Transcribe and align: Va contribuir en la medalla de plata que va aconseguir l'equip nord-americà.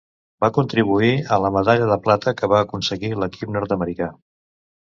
Va 0.43 0.47
contribuir 0.53 1.09
en 1.35 1.43
la 1.43 1.51
medalla 1.57 1.89
de 1.93 1.99
plata 2.07 2.35
que 2.41 2.51
va 2.55 2.63
aconseguir 2.67 3.13
l'equip 3.25 3.55
nord-americà. 3.59 4.13